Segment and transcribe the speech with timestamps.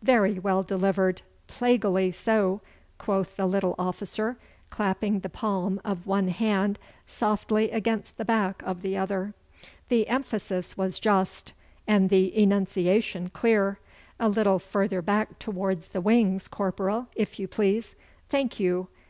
[0.00, 2.62] 'Very well delivered plaguily so!'
[2.96, 4.38] quoth the little officer,
[4.70, 9.34] clapping the palm of one hand softly against the back of the other.
[9.90, 11.52] 'The emphasis was just,
[11.86, 13.78] and the enunciation clear.
[14.18, 17.94] A little further back towards the wings, corporal, if you please.
[18.30, 18.88] Thank you!